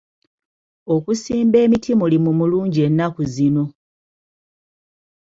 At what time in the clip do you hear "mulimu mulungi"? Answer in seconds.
1.99-2.79